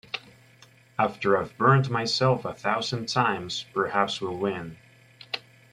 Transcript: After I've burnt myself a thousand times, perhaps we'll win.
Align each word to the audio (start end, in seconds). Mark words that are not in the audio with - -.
After 0.97 1.37
I've 1.37 1.55
burnt 1.59 1.91
myself 1.91 2.43
a 2.43 2.55
thousand 2.55 3.07
times, 3.07 3.67
perhaps 3.71 4.19
we'll 4.19 4.35
win. 4.35 4.77